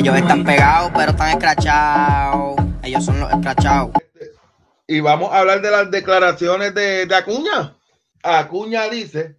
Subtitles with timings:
[0.00, 2.56] Ellos están pegados, pero están escrachados.
[2.82, 3.90] Ellos son los escrachados.
[4.86, 7.76] Y vamos a hablar de las declaraciones de, de Acuña.
[8.22, 9.36] Acuña dice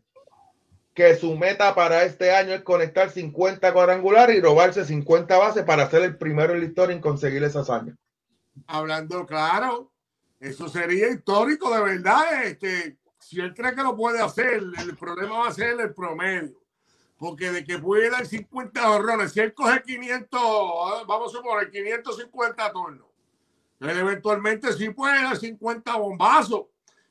[0.94, 5.89] que su meta para este año es conectar 50 cuadrangulares y robarse 50 bases para
[5.89, 7.97] ser el primero en la historia en conseguir esas años.
[8.67, 9.91] Hablando claro,
[10.39, 12.43] eso sería histórico de verdad.
[12.43, 16.60] Este, si él cree que lo puede hacer, el problema va a ser el promedio.
[17.22, 20.41] Porque de que puede dar 50 horrores, si él coge 500,
[21.05, 23.07] vamos a suponer 550 turnos,
[23.80, 26.66] eventualmente sí puede dar 50 bombazos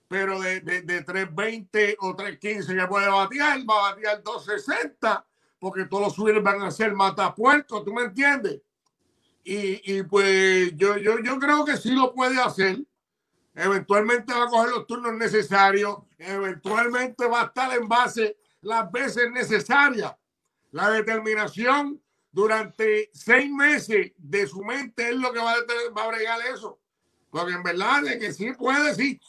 [0.09, 5.25] pero de, de, de 320 o 315 ya puede batear, va a batear 260,
[5.61, 8.61] porque todos los suyos van a ser matapuertos, ¿tú me entiendes?
[9.45, 12.81] Y, y, pues yo, yo, yo creo que sí lo puede hacer.
[13.55, 19.31] Eventualmente va a coger los turnos necesarios, eventualmente va a estar en base las veces
[19.31, 20.15] necesarias.
[20.73, 22.01] La determinación
[22.33, 26.79] durante seis meses de su mente es lo que va a, va bregar eso.
[27.31, 29.21] Porque en verdad es que sí puede, sí.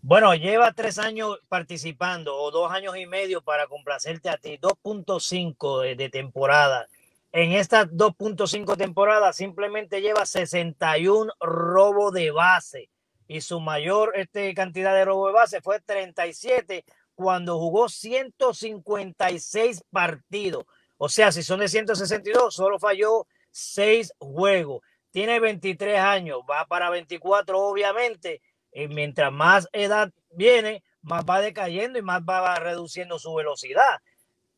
[0.00, 5.82] Bueno, lleva tres años participando o dos años y medio para complacerte a ti, 2.5
[5.82, 6.88] de, de, temporada.
[7.32, 12.88] En estas 2.5 temporadas simplemente lleva 61 robos de base
[13.28, 16.84] y su mayor este, cantidad de robo de base fue 37
[17.16, 20.64] cuando jugó 156 partidos.
[20.96, 24.82] O sea, si son de 162, solo falló 6 juegos.
[25.10, 31.98] Tiene 23 años, va para 24 obviamente y mientras más edad viene, más va decayendo
[31.98, 34.00] y más va reduciendo su velocidad.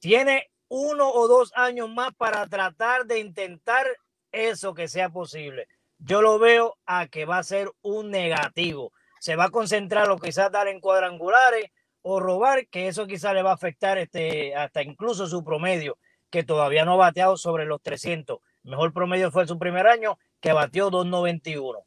[0.01, 3.87] Tiene uno o dos años más para tratar de intentar
[4.33, 5.69] eso que sea posible.
[5.99, 8.93] Yo lo veo a que va a ser un negativo.
[9.21, 11.71] Se va a concentrar o quizás dar en cuadrangulares
[12.03, 15.99] o robar, que eso quizás le va a afectar este, hasta incluso su promedio,
[16.31, 18.39] que todavía no ha bateado sobre los 300.
[18.65, 21.79] Mejor promedio fue su primer año, que batió 291.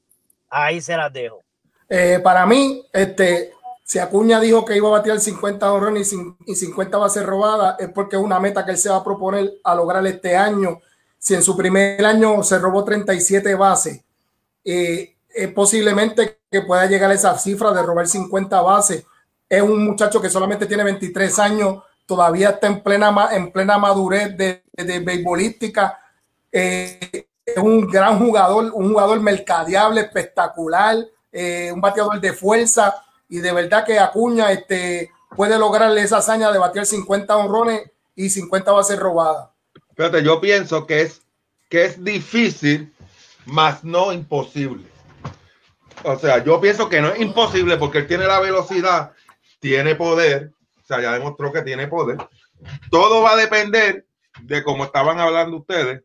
[0.49, 1.41] Ahí se las dejo.
[1.87, 6.13] Eh, para mí, este, si Acuña dijo que iba a batear 50 horrones
[6.45, 8.97] y 50 va a ser robada, es porque es una meta que él se va
[8.97, 10.79] a proponer a lograr este año.
[11.17, 14.01] Si en su primer año se robó 37 bases,
[14.63, 19.05] eh, es posiblemente que pueda llegar a esa cifra de robar 50 bases.
[19.51, 24.37] Es un muchacho que solamente tiene 23 años, todavía está en plena, en plena madurez
[24.37, 25.99] de, de, beisbolística.
[26.49, 30.95] Eh, es un gran jugador, un jugador mercadeable, espectacular
[31.33, 32.93] eh, un bateador de fuerza
[33.29, 38.29] y de verdad que Acuña este, puede lograrle esa hazaña de batear 50 honrones y
[38.29, 39.49] 50 bases robadas.
[39.95, 41.21] Fíjate, yo pienso que es,
[41.69, 42.93] que es difícil,
[43.45, 44.85] más no imposible.
[46.03, 49.13] O sea, yo pienso que no es imposible porque él tiene la velocidad,
[49.61, 50.51] tiene poder,
[50.81, 52.17] o sea, ya demostró que tiene poder.
[52.89, 54.05] Todo va a depender
[54.41, 56.03] de cómo estaban hablando ustedes,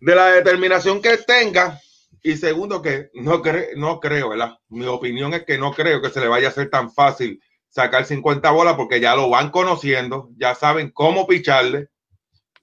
[0.00, 1.80] de la determinación que tenga
[2.22, 4.58] y segundo, que no, cre no creo, ¿verdad?
[4.68, 8.04] Mi opinión es que no creo que se le vaya a hacer tan fácil sacar
[8.04, 11.88] 50 bolas porque ya lo van conociendo, ya saben cómo picharle.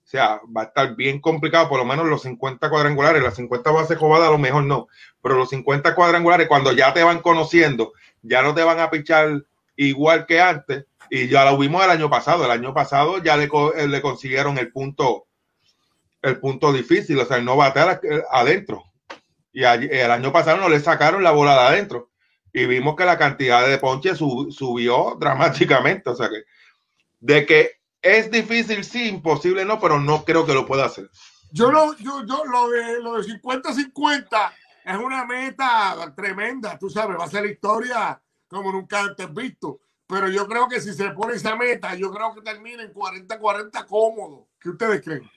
[0.08, 3.72] O sea, va a estar bien complicado, por lo menos los 50 cuadrangulares, las 50
[3.72, 4.88] bases cobadas a lo mejor no,
[5.22, 7.92] pero los 50 cuadrangulares cuando ya te van conociendo,
[8.22, 9.44] ya no te van a pichar
[9.76, 10.86] igual que antes.
[11.10, 13.50] Y ya lo vimos el año pasado, el año pasado ya le,
[13.86, 15.28] le consiguieron el punto,
[16.22, 18.00] el punto difícil, o sea, no batear
[18.32, 18.86] adentro.
[19.52, 22.12] Y el año pasado no le sacaron la bola de adentro.
[22.54, 26.10] Y vimos que la cantidad de ponche sub, subió dramáticamente.
[26.12, 26.44] O sea que,
[27.20, 31.10] de que es difícil, sí, imposible no, pero no creo que lo pueda hacer.
[31.52, 34.52] Yo lo, yo, yo lo de lo de 50-50
[34.86, 39.80] es una meta tremenda, tú sabes, va a ser historia como nunca antes visto.
[40.08, 43.86] Pero yo creo que si se pone esa meta, yo creo que termina en 40-40
[43.86, 44.48] cómodo.
[44.60, 45.30] ¿Qué ustedes creen?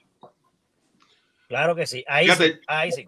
[1.49, 2.05] Claro que sí.
[2.07, 2.59] Ahí sí.
[2.67, 3.05] Ahí sí.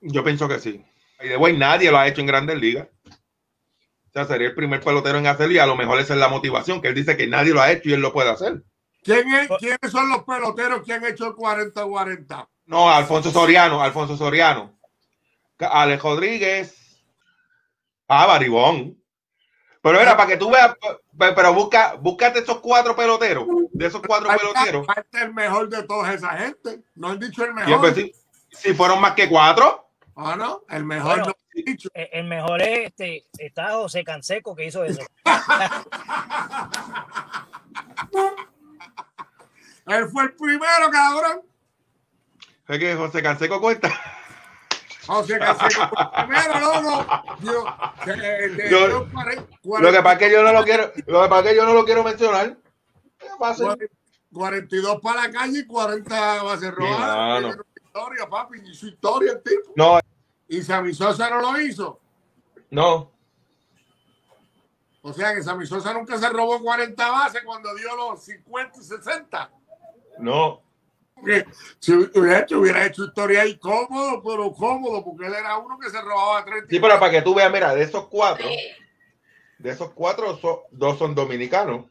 [0.00, 0.84] Yo pienso que sí.
[1.20, 2.88] Y de güey, nadie lo ha hecho en grandes ligas.
[3.06, 6.28] O sea, sería el primer pelotero en hacerlo y a lo mejor esa es la
[6.28, 8.62] motivación, que él dice que nadie lo ha hecho y él lo puede hacer.
[9.04, 12.48] ¿Quién es, ¿Quiénes son los peloteros que han hecho el 40-40?
[12.66, 14.72] No, Alfonso Soriano, Alfonso Soriano.
[15.58, 17.02] Alex Rodríguez.
[18.08, 18.98] Ah, Baribón.
[19.82, 20.74] Pero era para que tú veas,
[21.18, 24.86] pero busca, búscate esos cuatro peloteros, de esos cuatro Falta, peloteros.
[24.86, 26.80] Falta el mejor de toda esa gente.
[26.94, 27.94] No han dicho el mejor.
[27.94, 28.14] Si,
[28.50, 29.86] si fueron más que cuatro.
[30.16, 31.88] Ah, no, el mejor bueno, no dicho.
[31.92, 35.02] El mejor es este, está José Canseco que hizo eso.
[39.98, 41.42] Él fue el primero, cabrón.
[42.68, 43.90] Es que José Canseco cuenta.
[45.06, 47.06] José Canseco fue el primero, loco.
[47.40, 47.64] Yo,
[48.06, 49.42] de, de, yo, yo, 40,
[49.80, 51.64] lo que pasa es que yo no lo quiero, lo que pasa es que yo
[51.66, 52.56] no lo quiero mencionar.
[54.32, 57.56] 42 para la calle y 40 va a ser robar.
[57.84, 59.72] historia, papi, hizo historia el tipo.
[59.76, 60.00] No,
[60.48, 62.00] Y Sammy Sosa no lo hizo.
[62.70, 63.12] no.
[65.06, 68.82] O sea que Sammy Sosa nunca se robó 40 bases cuando dio los 50 y
[68.82, 69.50] 60.
[70.18, 70.62] No.
[71.14, 71.46] Porque
[71.78, 75.88] si hubiera hecho, hubiera hecho historia ahí cómodo, pero cómodo, porque él era uno que
[75.90, 76.66] se robaba 30.
[76.68, 78.46] Sí, pero para que tú veas, mira, de esos cuatro,
[79.58, 81.86] de esos cuatro, so- dos son dominicanos.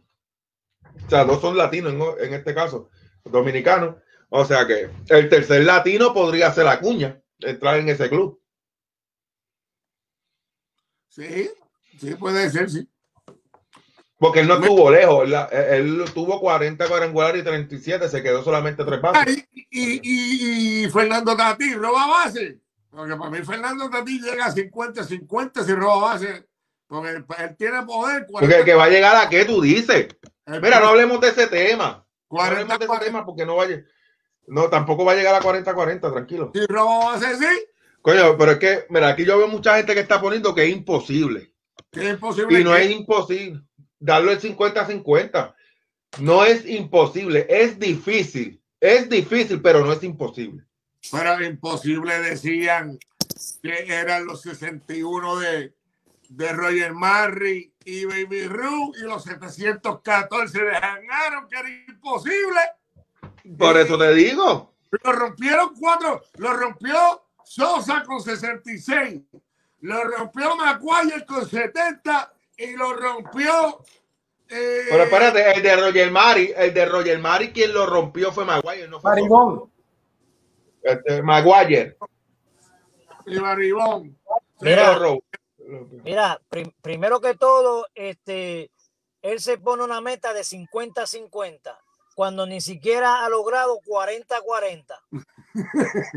[1.05, 2.89] O sea, dos son latinos en, en este caso,
[3.23, 3.95] dominicanos.
[4.29, 8.39] O sea que el tercer latino podría ser Acuña, entrar en ese club.
[11.07, 11.49] Sí,
[11.99, 12.89] sí, puede ser, sí.
[14.23, 15.27] Porque él no estuvo lejos.
[15.27, 19.45] la- él tuvo 40 cuadrangulares y 37, se quedó solamente tres Ah, bases.
[19.53, 22.57] y, y, y- Fernando Tatí roba base.
[22.89, 26.47] Porque para mí Fernando Tatí llega a 50-50 si roba base.
[26.87, 28.25] Porque él, él tiene poder.
[28.31, 30.07] Porque el que va a llegar a qué tú dices.
[30.47, 32.05] Mira, no hablemos de ese tema.
[32.31, 33.05] No 40, hablemos de ese 40.
[33.05, 33.83] tema porque no vaya.
[34.47, 36.49] No, tampoco va a llegar a 40-40, tranquilo.
[36.55, 37.65] Si roba base, sí.
[38.01, 40.69] Coño, pero es que, mira, aquí yo veo mucha gente que está poniendo que es
[40.73, 41.53] imposible.
[41.91, 42.57] Que es imposible.
[42.61, 43.61] Y no que- es imposible
[44.03, 45.55] darlo el 50-50.
[46.19, 48.61] No es imposible, es difícil.
[48.79, 50.65] Es difícil, pero no es imposible.
[51.09, 52.99] Pero imposible decían
[53.61, 55.73] que eran los 61 de,
[56.29, 62.59] de Roger Marry y Baby Ruth y los 714 de Hanaron, que era imposible.
[63.57, 64.73] Por eso te digo.
[65.03, 69.21] Lo rompieron cuatro, lo rompió Sosa con 66,
[69.81, 73.83] lo rompió Maguire con 70 y lo rompió.
[74.49, 78.45] eh, Pero espérate, el de Roger Mari, el de Roger Mari, quien lo rompió fue
[78.45, 79.71] Maguire, no fue Maribón.
[80.81, 81.97] este, Maguire.
[83.25, 84.17] y Barribón.
[84.61, 84.99] Mira,
[86.03, 88.69] Mira, prim- primero que todo, este,
[89.21, 91.77] él se pone una meta de 50-50
[92.15, 94.99] cuando ni siquiera ha logrado 40-40.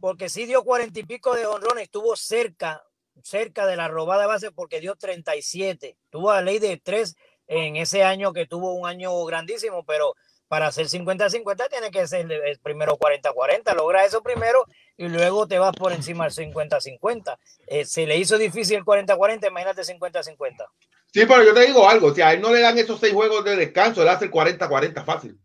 [0.00, 2.84] Porque sí dio 40 y pico de honrones, estuvo cerca,
[3.24, 5.96] cerca de la robada de base porque dio 37.
[6.10, 7.16] Tuvo la ley de 3
[7.46, 10.14] en ese año que tuvo un año grandísimo, pero
[10.46, 13.74] para hacer 50-50 tiene que ser el- primero 40-40.
[13.74, 14.66] Logra eso primero
[14.96, 17.38] y luego te vas por encima del 50-50.
[17.66, 20.66] Eh, se le hizo difícil el 40-40, imagínate 50-50.
[21.12, 23.42] Sí, pero yo te digo algo, si a él no le dan esos seis juegos
[23.44, 25.38] de descanso, él hace el 40-40 fácil.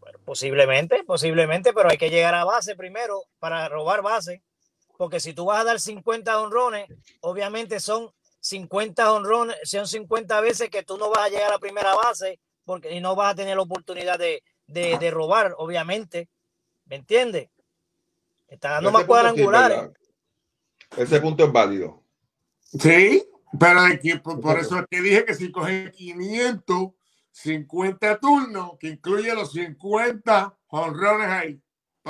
[0.00, 4.42] Bueno, posiblemente, posiblemente, pero hay que llegar a base primero para robar base.
[4.98, 6.86] Porque si tú vas a dar 50 honrones,
[7.20, 8.10] obviamente son
[8.40, 12.92] 50 honrones, son 50 veces que tú no vas a llegar a primera base porque
[12.92, 16.28] y no vas a tener la oportunidad de, de, de robar, obviamente.
[16.84, 17.48] ¿Me entiendes?
[18.48, 19.90] Está dando más sí cuadrangulares.
[20.96, 22.02] Ese punto es válido.
[22.60, 23.24] Sí,
[23.58, 28.88] pero hay que- por, por eso es que dije que si cogen 550 turnos, que
[28.88, 31.60] incluye los 50 honrones ahí.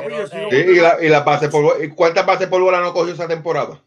[0.03, 2.81] Pero, eh, Sí, y, la, y las bases por bola- ¿y ¿Cuántas bases por bola
[2.81, 3.83] no cogió esa temporada?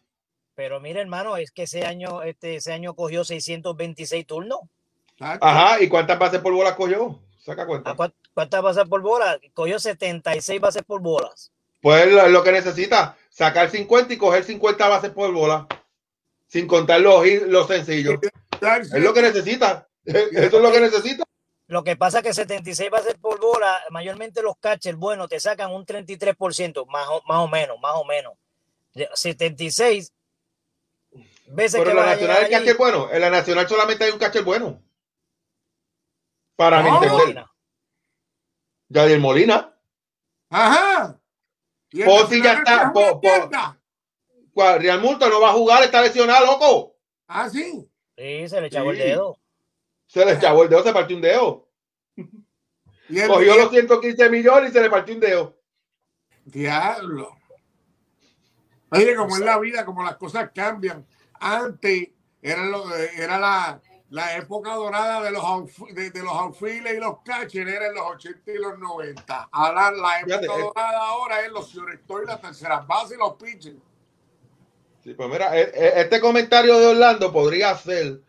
[0.55, 4.59] Pero mira, hermano, es que ese año, este, ese año cogió 626 turnos.
[5.19, 7.19] Ajá, ¿y cuántas bases por bola cogió?
[7.39, 7.91] Saca cuenta.
[7.91, 9.39] ¿A cuán- ¿Cuántas bases por bola?
[9.53, 11.51] Cogió 76 bases por bolas.
[11.81, 15.67] Pues lo, lo que necesita, sacar 50 y coger 50 bases por bola,
[16.47, 18.15] sin contar los, los sencillos.
[18.61, 19.87] Es lo que necesita.
[20.05, 21.23] Eso es lo que necesita.
[21.71, 25.71] Lo que pasa es que 76 bases por bola, mayormente los catchers, bueno, te sacan
[25.71, 28.33] un 33%, más o, más o menos, más o menos.
[28.93, 30.11] De 76
[31.45, 33.09] veces Pero que en la nacional el catcher bueno.
[33.09, 34.81] En la nacional solamente hay un catcher bueno.
[36.57, 37.03] Para mi ¿Cómo?
[37.05, 37.45] entender.
[38.89, 39.73] Yadier Molina.
[40.49, 41.17] Ajá.
[41.91, 43.21] Y el Pozzi ya está, es po-
[44.77, 46.97] Real Multa no va a jugar, está lesionado, loco.
[47.27, 47.89] Ah, sí.
[48.17, 49.03] sí, se le echaba el Sí.
[49.03, 49.37] dedo.
[50.11, 51.69] Se le echabó el dedo, se partió un dedo.
[52.17, 55.57] El, Cogió los 115 millones y se le partió un dedo.
[56.43, 57.37] Diablo.
[58.89, 61.05] Oye, como es la vida, como las cosas cambian.
[61.39, 62.09] Antes
[62.41, 65.43] era, lo- era la, la época dorada de los,
[65.93, 69.49] de, de los outfielders y los catchers, era en los 80 y los 90.
[69.49, 70.63] Ahora la época Fíjate, eh.
[70.63, 73.77] dorada ahora es los shortstop y las terceras bases y los pitchers.
[75.05, 78.19] Sí, pues mira, e- e- este comentario de Orlando podría ser,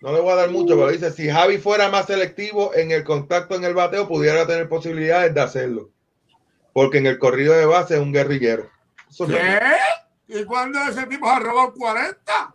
[0.00, 3.02] no le voy a dar mucho, pero dice, si Javi fuera más selectivo en el
[3.04, 5.90] contacto en el bateo, pudiera tener posibilidades de hacerlo.
[6.72, 8.70] Porque en el corrido de base es un guerrillero.
[9.10, 9.26] Eso.
[9.26, 9.60] ¿Qué?
[10.28, 12.54] ¿Y cuándo ese tipo se ha robado 40?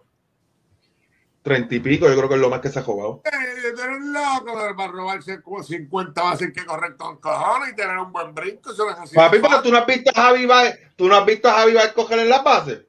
[1.41, 3.21] Treinta y pico, yo creo que es lo más que se ha jugado.
[3.25, 3.29] Eh,
[3.67, 8.33] eres loco para robarse como 50 bases que correr con cojones y tener un buen
[8.33, 8.71] brinco.
[8.71, 11.53] Eso Papi, pero tú no has visto a Javi Baez, tú no has visto a
[11.55, 12.85] Javi Baez coger en las bases.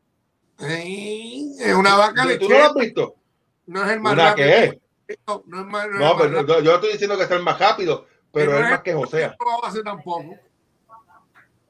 [0.61, 2.47] Sí, es una vaca ¿Tú, lechera.
[2.47, 3.17] tú no lo has visto?
[3.67, 4.49] No es el más ¿Una rápido.
[4.49, 4.81] qué?
[5.47, 6.59] No es más, no es No, más pero rápido.
[6.59, 9.33] yo, yo estoy diciendo que es el más rápido, pero es más que José.
[9.39, 10.37] No va a ser tampoco.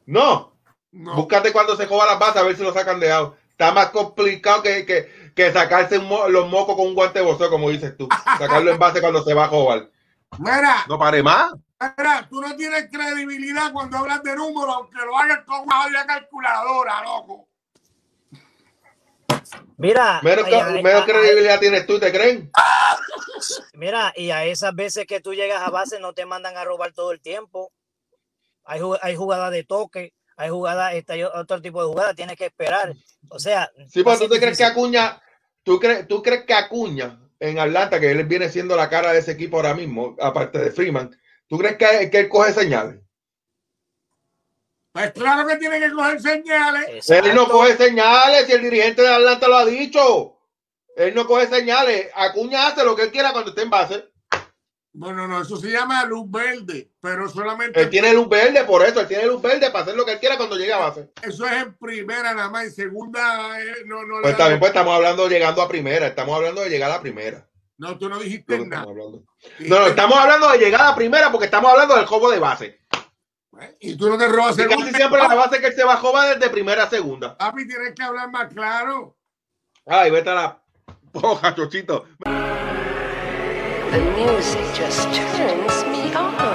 [0.07, 0.53] No,
[0.93, 1.15] No.
[1.15, 3.35] búscate cuando se joba las bases a ver si lo sacan de out.
[3.51, 7.51] Está más complicado que, que, que sacarse mo- los mocos con un guante de boxeo,
[7.51, 8.09] como dices tú.
[8.39, 9.89] Sacarlo en base cuando se va a jobar.
[10.39, 11.53] Mira, No pare más.
[11.97, 17.03] mira, tú no tienes credibilidad cuando hablas de números, aunque lo hagas con una calculadora,
[17.05, 17.49] loco.
[19.77, 22.51] Mira, Menos, a- menos a- credibilidad tienes tú, ¿te creen?
[23.75, 26.93] Mira, y a esas veces que tú llegas a base no te mandan a robar
[26.93, 27.73] todo el tiempo.
[28.65, 32.47] Hay, hay jugadas de toque, hay jugadas, este, hay otro tipo de jugadas, tienes que
[32.47, 32.95] esperar.
[33.29, 34.65] O sea, Sí, pues tú te crees que.
[34.65, 35.21] Acuña,
[35.63, 39.19] tú crees, tú crees que Acuña en Atlanta, que él viene siendo la cara de
[39.19, 41.15] ese equipo ahora mismo, aparte de Freeman,
[41.47, 43.01] ¿tú crees que, que él coge señales?
[44.95, 46.85] Pues claro que tiene que coger señales.
[46.89, 47.29] Exacto.
[47.29, 50.39] Él no coge señales, si el dirigente de Atlanta lo ha dicho.
[50.95, 52.11] Él no coge señales.
[52.15, 54.09] Acuña hace lo que él quiera cuando esté en base.
[54.93, 59.01] Bueno, no, eso se llama luz verde, pero solamente Él tiene luz verde, por eso,
[59.01, 61.11] él tiene luz verde para hacer lo que él quiera cuando llegue a base.
[61.23, 64.69] eso es en primera nada más, en segunda eh, no, no le Pues también pues
[64.69, 67.45] estamos hablando de llegando a primera, estamos hablando de llegar a primera.
[67.77, 68.87] No, tú no dijiste nada.
[68.87, 69.23] estamos
[69.59, 72.81] No, no, estamos hablando de llegar a primera porque estamos hablando del juego de base.
[73.81, 75.97] Y tú no te robas Y casi siempre la base que él se va a
[75.99, 77.37] jugar desde primera a segunda.
[77.37, 79.17] Papi, tienes que hablar más claro.
[79.87, 80.63] Ay, vete a la
[81.13, 82.07] poja, chochito.
[83.91, 86.54] The music just turns me on.